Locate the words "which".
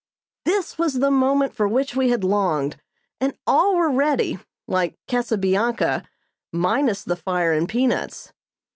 1.67-1.95